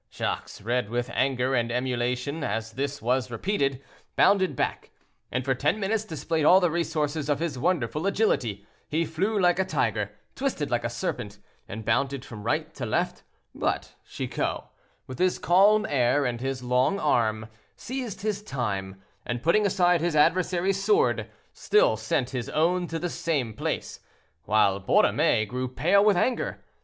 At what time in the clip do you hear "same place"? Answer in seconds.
23.07-23.99